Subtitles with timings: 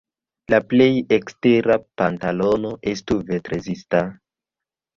[0.53, 4.05] La plej ekstera pantalono estu ventrezista.